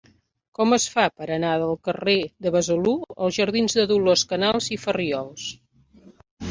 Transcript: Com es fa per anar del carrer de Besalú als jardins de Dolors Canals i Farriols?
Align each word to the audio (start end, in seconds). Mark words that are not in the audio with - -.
Com 0.59 0.71
es 0.77 0.85
fa 0.93 1.03
per 1.19 1.27
anar 1.35 1.51
del 1.63 1.75
carrer 1.89 2.17
de 2.47 2.55
Besalú 2.57 2.97
als 3.27 3.39
jardins 3.39 3.79
de 3.83 3.89
Dolors 3.95 4.29
Canals 4.35 4.75
i 4.79 4.81
Farriols? 4.89 5.51